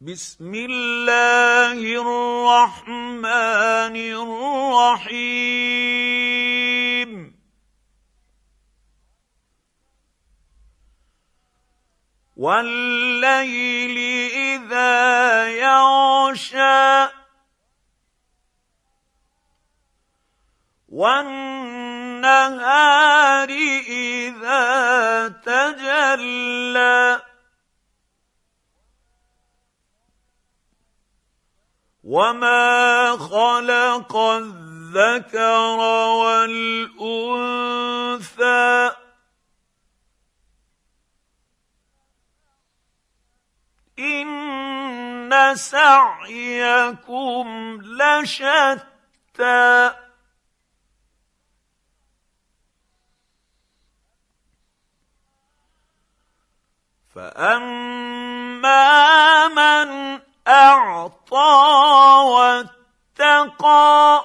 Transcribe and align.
بسم 0.00 0.52
الله 0.54 1.80
الرحمن 1.80 3.24
الرحيم. 4.92 5.36
والليل 12.36 13.96
إذا 14.36 15.48
يغشى 15.48 17.08
والنهار 20.88 22.28
إذا 23.88 25.28
تجلى 25.28 27.20
وما 32.06 33.16
خلق 33.16 34.16
الذكر 34.16 35.38
والانثى 36.22 37.36
ان 43.98 45.54
سعيكم 45.56 47.46
لشتى 47.82 48.86
فاما 57.14 58.05
أعطى 60.86 62.66
واتقى. 63.18 64.24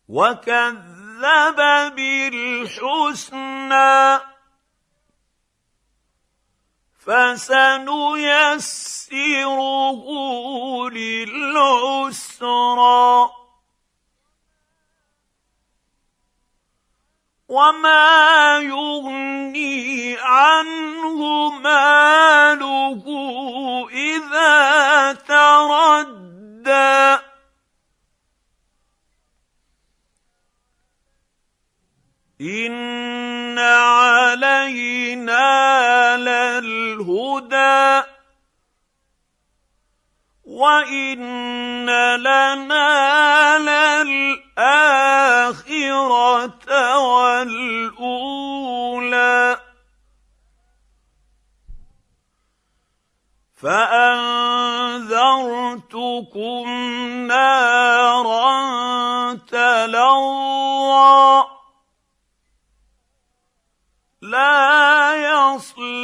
وكذب 0.09 1.61
بالحسنى 1.97 3.11
فسنيسره 6.99 8.47
للعسرى 10.91 12.51
وما 17.49 18.59
يغني 18.59 19.30
عنه 20.19 21.51
ماله 21.51 23.05
إذا 23.91 25.13
تردى. 25.13 26.21
ان 32.41 33.59
علينا 33.59 35.47
للهدى 36.17 38.03
وان 40.45 41.87
لنا 42.17 43.59
للاخره 43.59 44.51
والاولى. 46.99 48.20
فأنذرتكم 53.63 55.01
نارا 57.27 58.55
تلظى 59.35 61.45
لا 64.23 65.17
يصلاها 65.17 65.95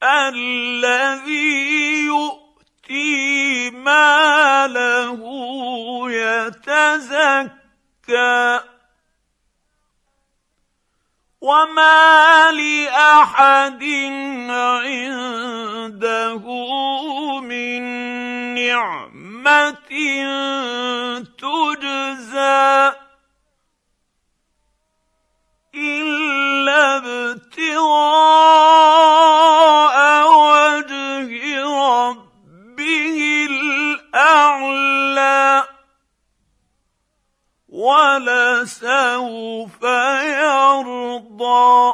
الذي 0.03 2.05
يؤتي 2.05 3.69
ماله 3.69 5.21
يتزكى 6.11 7.49
وما 11.41 12.51
لأحد 12.51 13.83
عنده 14.49 16.45
من 17.39 17.83
نعمة 18.55 19.89
ولسوف 37.79 39.75
يرضى 40.43 41.93